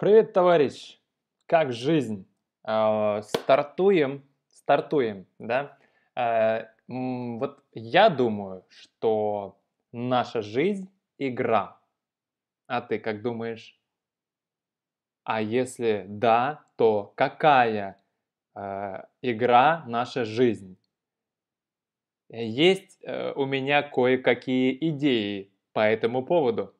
[0.00, 0.98] Привет, товарищ!
[1.44, 2.26] Как жизнь?
[2.64, 5.76] А, стартуем, стартуем, да?
[6.14, 9.60] А, вот я думаю, что
[9.92, 11.78] наша жизнь– игра.
[12.66, 13.78] А ты как думаешь?
[15.24, 18.02] А если да, то какая
[18.54, 20.78] э, игра наша жизнь?
[22.30, 26.74] Есть э, у меня кое-какие идеи по этому поводу.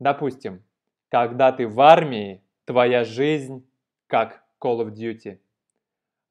[0.00, 0.64] Допустим,
[1.08, 3.68] когда ты в армии, твоя жизнь
[4.06, 5.38] как Call of Duty.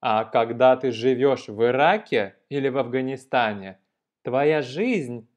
[0.01, 3.79] А когда ты живешь в Ираке или в Афганистане,
[4.21, 5.27] твоя жизнь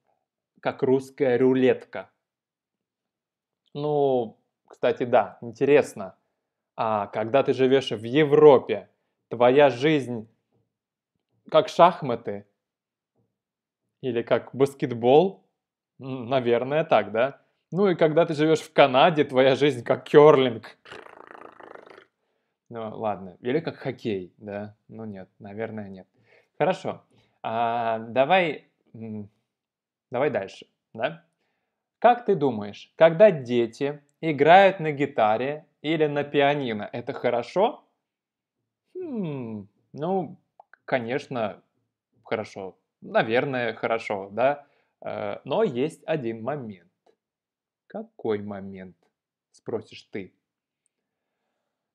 [0.60, 2.10] как русская рулетка.
[3.74, 6.16] Ну, кстати, да, интересно.
[6.76, 8.90] А когда ты живешь в Европе,
[9.28, 10.28] твоя жизнь
[11.50, 12.46] как шахматы
[14.00, 15.44] или как баскетбол?
[15.98, 17.42] Наверное, так, да?
[17.70, 20.78] Ну и когда ты живешь в Канаде, твоя жизнь как керлинг.
[22.70, 24.74] Ну ладно, или как хоккей, да?
[24.88, 26.06] Ну нет, наверное нет.
[26.58, 27.04] Хорошо,
[27.42, 28.68] а, давай,
[30.10, 31.24] давай дальше, да?
[31.98, 37.84] Как ты думаешь, когда дети играют на гитаре или на пианино, это хорошо?
[38.94, 40.36] Хм, ну,
[40.84, 41.62] конечно,
[42.24, 42.78] хорошо.
[43.00, 44.66] Наверное, хорошо, да?
[45.00, 46.87] Э, но есть один момент.
[47.88, 48.96] Какой момент?
[49.50, 50.34] Спросишь ты.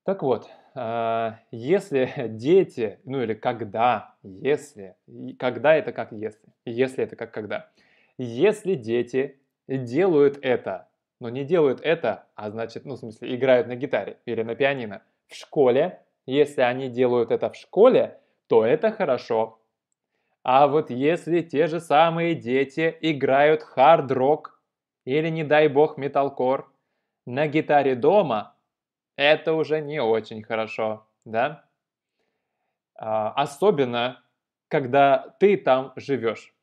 [0.04, 4.96] Так вот, а, если дети, ну или когда, если,
[5.38, 7.70] когда это как если, если это как когда,
[8.18, 13.76] если дети делают это, но не делают это, а значит, ну в смысле играют на
[13.76, 19.60] гитаре или на пианино в школе, если они делают это в школе, то это хорошо.
[20.42, 24.53] А вот если те же самые дети играют хард-рок
[25.06, 26.72] или, не дай бог, металкор
[27.26, 28.56] на гитаре дома,
[29.16, 31.66] это уже не очень хорошо, да?
[32.96, 34.24] А, особенно,
[34.68, 36.54] когда ты там живешь.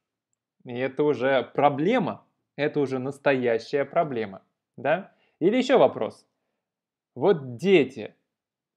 [0.65, 2.27] И это уже проблема,
[2.57, 4.43] это уже настоящая проблема,
[4.77, 5.13] да?
[5.39, 6.27] Или еще вопрос.
[7.15, 8.15] Вот дети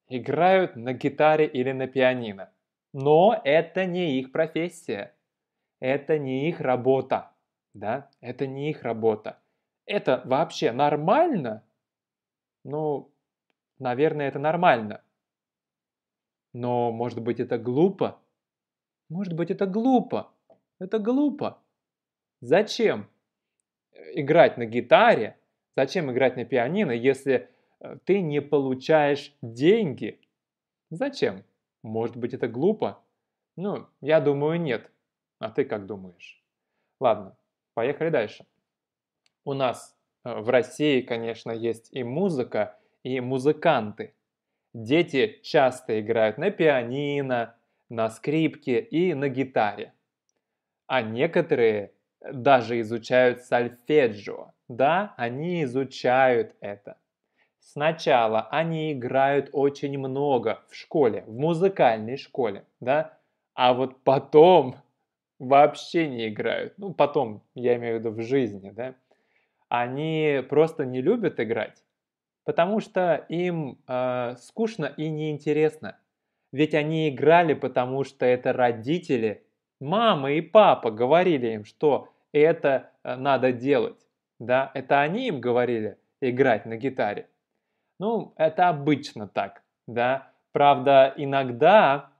[0.08, 2.52] играют на гитаре или на пианино,
[2.94, 5.16] но это не их профессия,
[5.80, 7.32] это не их работа,
[7.74, 8.10] да?
[8.22, 9.40] Это не их работа.
[9.86, 11.64] Это вообще нормально?
[12.64, 13.12] Ну,
[13.80, 15.04] наверное, это нормально.
[16.54, 18.20] Но, может быть, это глупо?
[19.10, 20.32] Может быть, это глупо.
[20.80, 21.62] Это глупо.
[22.42, 23.10] Зачем
[23.92, 25.38] э, играть на гитаре?
[25.76, 30.22] Зачем играть на пианино, если э, ты не получаешь деньги?
[30.90, 31.44] Зачем?
[31.82, 33.04] Может быть, это глупо?
[33.58, 34.90] Ну, я думаю, нет.
[35.40, 36.42] А ты как думаешь?
[37.00, 37.36] Ладно,
[37.74, 38.46] поехали дальше
[39.46, 44.14] у нас э, в России, конечно, есть и музыка, и музыканты.
[44.74, 47.56] Дети часто играют на пианино,
[47.90, 49.94] на скрипке и на гитаре.
[50.88, 54.54] А некоторые даже изучают сольфеджио.
[54.68, 56.98] Да, они изучают это.
[57.60, 63.18] Сначала они играют очень много в школе, в музыкальной школе, да,
[63.54, 64.76] а вот потом
[65.40, 66.74] вообще не играют.
[66.78, 68.96] Ну, потом, я имею в виду в жизни, да
[69.74, 71.84] они просто не любят играть,
[72.46, 75.98] потому что им э, скучно и неинтересно.
[76.52, 79.44] Ведь они играли, потому что это родители,
[79.80, 84.00] мама и папа говорили им, что это э, надо делать.
[84.38, 87.28] Да, это они им говорили играть на гитаре.
[88.00, 90.32] Ну, это обычно так, да.
[90.52, 92.12] Правда, иногда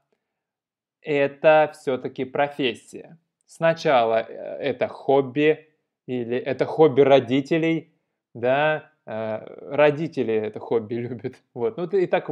[1.02, 3.20] это все-таки профессия.
[3.46, 5.70] Сначала э, это хобби,
[6.08, 7.94] или это хобби родителей,
[8.34, 9.40] да, э,
[9.76, 11.36] родители это хобби любят.
[11.54, 11.78] Вот.
[11.78, 12.30] Ну, и так,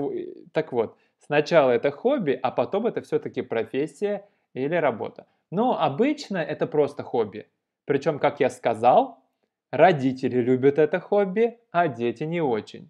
[0.54, 5.28] так вот, сначала это хобби, а потом это все-таки профессия или работа.
[5.52, 7.48] Но обычно это просто хобби.
[7.86, 9.20] Причем, как я сказал,
[9.72, 12.90] родители любят это хобби, а дети не очень.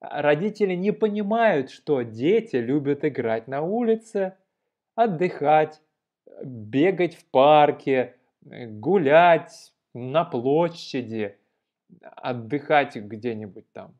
[0.00, 4.34] Родители не понимают, что дети любят играть на улице,
[4.94, 5.80] отдыхать,
[6.42, 11.38] бегать в парке, гулять, на площади,
[12.00, 13.94] отдыхать где-нибудь там,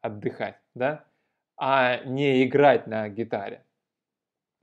[0.00, 1.04] отдыхать, да,
[1.56, 3.64] а не играть на гитаре.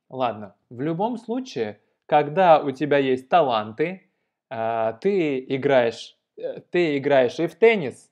[0.10, 4.10] Ладно, в любом случае, когда у тебя есть таланты,
[4.50, 8.12] а, ты играешь, э, ты играешь и в теннис,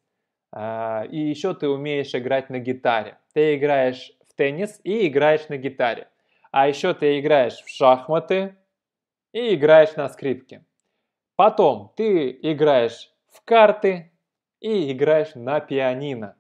[0.52, 3.18] а, и еще ты умеешь играть на гитаре.
[3.34, 6.08] Ты играешь в теннис и играешь на гитаре.
[6.52, 8.56] А еще ты играешь в шахматы
[9.32, 10.64] и играешь на скрипке.
[11.36, 14.12] Потом ты играешь в карты
[14.60, 16.36] и играешь на пианино.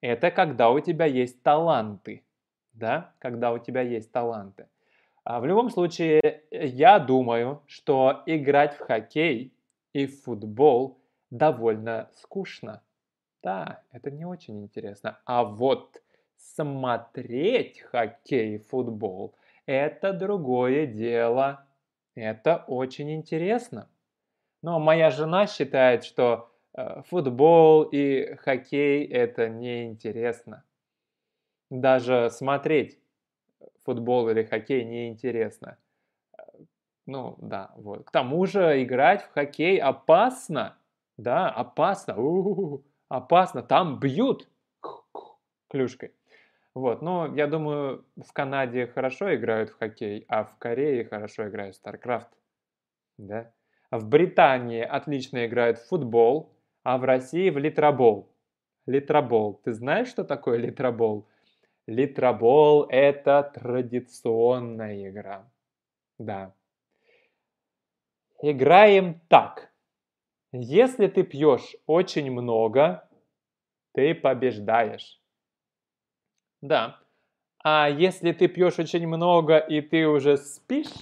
[0.00, 2.24] Это когда у тебя есть таланты.
[2.72, 4.68] Да, когда у тебя есть таланты.
[5.22, 9.52] А в любом случае, я думаю, что играть в хоккей
[9.92, 10.98] и в футбол
[11.30, 12.82] довольно скучно.
[13.42, 15.20] Да, это не очень интересно.
[15.24, 16.02] А вот
[16.36, 19.34] смотреть хоккей и футбол–
[19.66, 21.66] это другое дело.
[22.14, 23.88] Это очень интересно.
[24.62, 30.64] Но моя жена считает, что э, футбол и хоккей– это неинтересно.
[31.70, 32.98] Даже смотреть
[33.84, 35.78] футбол или хоккей неинтересно.
[37.06, 38.04] Ну, да, вот.
[38.04, 40.76] К тому же играть в хоккей опасно.
[41.16, 42.16] Да, опасно.
[42.16, 43.62] У-у-у, опасно.
[43.62, 44.48] Там бьют
[45.68, 46.14] клюшкой.
[46.74, 51.76] Вот, но я думаю, в Канаде хорошо играют в хоккей, а в Корее хорошо играют
[51.76, 52.28] в StarCraft.
[53.18, 53.52] Да?
[53.90, 56.52] В Британии отлично играют в футбол,
[56.84, 58.30] а в России в литробол.
[58.86, 59.60] Литробол.
[59.64, 61.26] Ты знаешь, что такое литробол?
[61.86, 65.50] Литробол– это традиционная игра.
[66.18, 66.54] Да.
[68.42, 69.72] Играем так.
[70.52, 73.08] Если ты пьешь очень много,
[73.92, 75.20] ты побеждаешь.
[76.60, 77.00] Да.
[77.64, 80.94] А если ты пьешь очень много и ты уже спишь,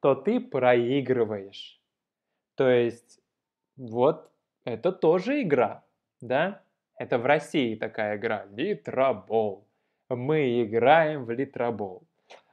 [0.00, 1.80] то ты проигрываешь.
[2.56, 3.20] То есть,
[3.76, 4.30] вот,
[4.64, 5.84] это тоже игра,
[6.20, 6.62] да?
[6.96, 9.66] Это в России такая игра, литробол.
[10.08, 12.06] Мы играем в литробол.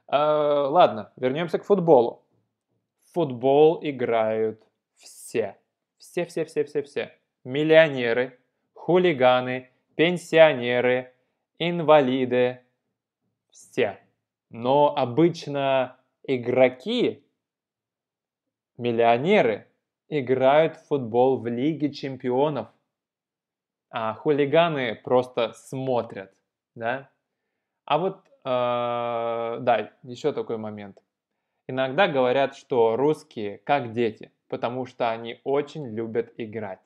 [0.08, 2.24] А, ладно, вернемся к футболу.
[3.04, 4.62] В футбол играют
[4.96, 5.56] все.
[5.98, 7.12] Все-все-все-все-все.
[7.44, 8.38] Миллионеры,
[8.74, 11.12] хулиганы, пенсионеры,
[11.58, 12.60] инвалиды.
[13.50, 13.98] Все.
[14.50, 17.24] Но обычно игроки,
[18.76, 19.66] миллионеры,
[20.20, 22.68] играют в футбол в Лиге чемпионов,
[23.90, 26.34] а хулиганы просто смотрят,
[26.74, 27.10] да?
[27.86, 30.98] А вот, э, да, еще такой момент.
[31.66, 36.80] Иногда говорят, что русские как дети, потому что они очень любят играть.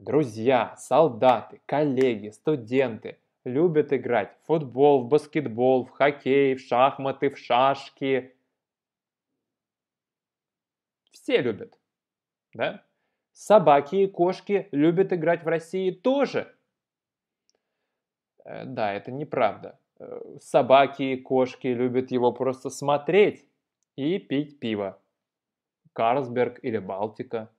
[0.00, 7.38] Друзья, солдаты, коллеги, студенты любят играть в футбол, в баскетбол, в хоккей, в шахматы, в
[7.38, 8.34] шашки.
[11.12, 11.78] Все любят
[12.54, 12.82] да?
[13.32, 16.54] Собаки и кошки любят играть в России тоже.
[18.44, 19.78] Э, да, это неправда.
[19.98, 23.46] Э, собаки и кошки любят его просто смотреть
[23.96, 25.00] и пить пиво.
[25.92, 27.50] Карлсберг или Балтика.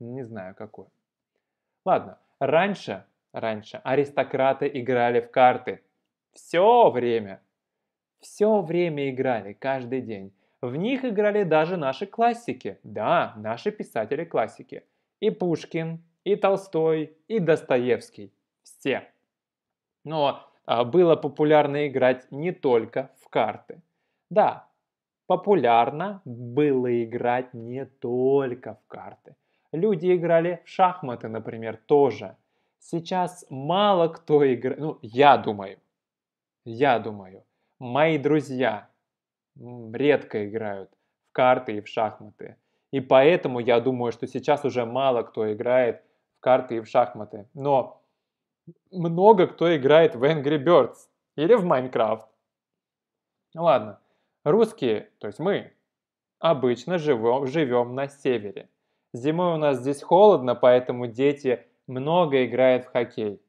[0.00, 0.86] Не знаю какой.
[1.84, 5.82] Ладно, раньше, раньше аристократы играли в карты.
[6.32, 7.40] Все время.
[8.20, 10.32] Все время играли, каждый день.
[10.64, 12.78] В них играли даже наши классики.
[12.84, 14.82] Да, наши писатели-классики.
[15.20, 18.32] И Пушкин, и Толстой, и Достоевский.
[18.62, 19.06] Все.
[20.04, 23.82] Но а, было популярно играть не только в карты.
[24.30, 24.66] Да,
[25.26, 29.36] популярно было играть не только в карты.
[29.70, 32.38] Люди играли в шахматы, например, тоже.
[32.78, 35.78] Сейчас мало кто играет, ну, я думаю,
[36.64, 37.44] я думаю,
[37.78, 38.88] мои друзья
[39.56, 40.90] редко играют
[41.30, 42.56] в карты и в шахматы.
[42.90, 46.02] И поэтому я думаю, что сейчас уже мало кто играет
[46.38, 47.48] в карты и в шахматы.
[47.54, 48.02] Но
[48.90, 52.24] много кто играет в Angry Birds или в Minecraft.
[53.54, 54.00] Ну ладно,
[54.44, 55.72] русские, то есть мы,
[56.38, 58.68] обычно живем, живем на севере.
[59.12, 63.40] Зимой у нас здесь холодно, поэтому дети много играют в хоккей.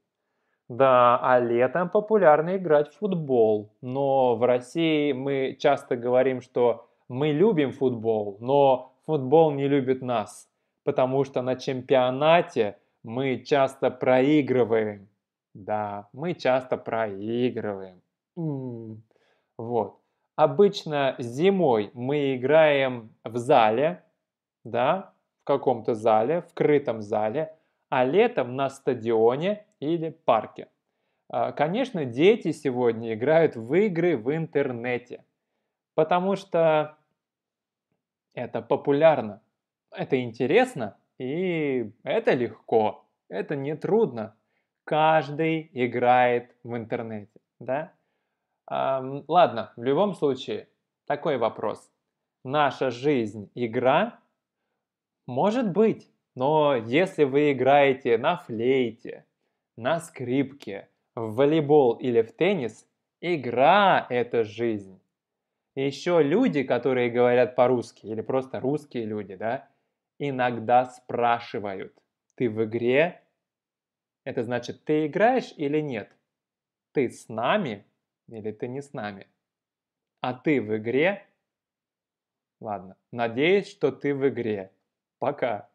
[0.68, 3.70] Да, а летом популярно играть в футбол.
[3.82, 10.50] Но в России мы часто говорим, что мы любим футбол, но футбол не любит нас,
[10.84, 15.08] потому что на чемпионате мы часто проигрываем.
[15.54, 18.02] Да, мы часто проигрываем.
[18.36, 19.04] М-м-м.
[19.58, 20.00] Вот.
[20.36, 24.04] Обычно зимой мы играем в зале,
[24.64, 27.56] да, в каком-то зале, в крытом зале,
[27.90, 30.70] а летом на стадионе или парке.
[31.30, 35.24] А, конечно, дети сегодня играют в игры в интернете,
[35.94, 36.98] потому что
[38.34, 39.42] это популярно,
[39.92, 44.36] это интересно и это легко, это не трудно.
[44.84, 47.94] Каждый играет в интернете, да?
[48.68, 50.68] Ладно, в любом случае,
[51.08, 51.92] такой вопрос.
[52.44, 54.20] Наша жизнь игра?
[55.26, 59.26] Может быть, но если вы играете на флейте,
[59.78, 62.88] на скрипке, в волейбол или в теннис,
[63.22, 65.00] игра– это жизнь.
[65.76, 69.68] И еще люди, которые говорят по-русски, или просто русские люди, да,
[70.20, 71.94] иногда спрашивают,
[72.36, 73.22] ты в игре?
[74.24, 76.12] Это значит, ты играешь или нет?
[76.94, 77.86] Ты с нами
[78.28, 79.28] или ты не с нами?
[80.22, 81.26] А ты в игре?
[82.60, 84.72] Ладно, надеюсь, что ты в игре.
[85.20, 85.70] Пока.